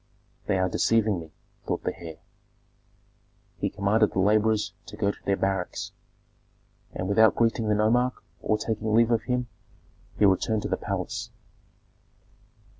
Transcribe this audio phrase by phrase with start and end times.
[0.47, 1.31] "They are deceiving me,"
[1.67, 2.17] thought the heir.
[3.59, 5.91] He commanded the laborers to go to their barracks,
[6.91, 9.45] and, without greeting the nomarch or taking leave of him,
[10.17, 11.29] he returned to the palace.